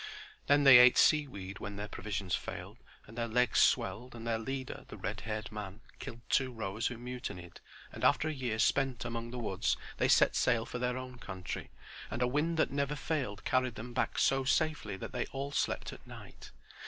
Then 0.47 0.63
they 0.63 0.79
ate 0.79 0.97
sea 0.97 1.27
weed 1.27 1.59
when 1.59 1.75
their 1.75 1.87
provisions 1.87 2.33
failed, 2.33 2.79
and 3.05 3.15
their 3.15 3.27
legs 3.27 3.59
swelled, 3.59 4.15
and 4.15 4.25
their 4.25 4.39
leader, 4.39 4.83
the 4.87 4.97
red 4.97 5.21
haired 5.21 5.51
man, 5.51 5.81
killed 5.99 6.21
two 6.27 6.51
rowers 6.51 6.87
who 6.87 6.97
mutinied, 6.97 7.59
and 7.93 8.03
after 8.03 8.27
a 8.27 8.33
year 8.33 8.57
spent 8.57 9.05
among 9.05 9.29
the 9.29 9.37
woods 9.37 9.77
they 9.97 10.07
set 10.07 10.35
sail 10.35 10.65
for 10.65 10.79
their 10.79 10.97
own 10.97 11.19
country, 11.19 11.69
and 12.09 12.23
a 12.23 12.27
wind 12.27 12.57
that 12.57 12.71
never 12.71 12.95
failed 12.95 13.45
carried 13.45 13.75
them 13.75 13.93
back 13.93 14.17
so 14.17 14.43
safely 14.43 14.97
that 14.97 15.11
they 15.11 15.27
all 15.27 15.51
slept 15.51 15.93
at 15.93 16.07
night. 16.07 16.49